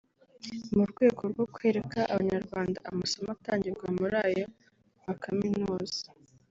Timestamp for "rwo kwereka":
1.31-1.99